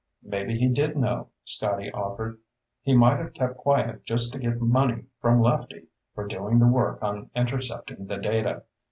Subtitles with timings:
[0.23, 2.39] "Maybe he did know," Scotty offered.
[2.81, 7.03] "He might have kept quiet just to get money from Lefty for doing the work
[7.03, 8.63] on intercepting the data.